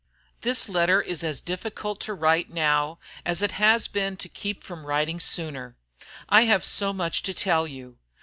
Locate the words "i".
6.27-6.45